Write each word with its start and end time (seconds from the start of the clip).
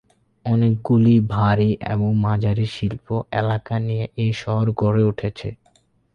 অনেকগুলি 0.45 1.15
ভারী 1.33 1.71
এবং 1.85 2.09
মাঝারি 2.25 2.67
শিল্প 2.75 3.07
এলাকা 3.31 3.75
নিয়ে 3.79 4.05
এই 4.17 4.31
শহর 4.41 4.65
গড়ে 4.81 5.03
উঠেছে। 5.03 5.49